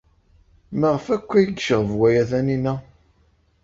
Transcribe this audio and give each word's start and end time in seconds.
Maɣef 0.79 1.05
akk 1.15 1.29
ay 1.39 1.45
yecɣeb 1.49 1.89
waya 1.99 2.23
Taninna? 2.29 2.73